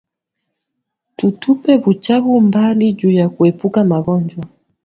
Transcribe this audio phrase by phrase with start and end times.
[1.15, 4.45] Tu tupe buchafu mbali juya kuepuka magonjwa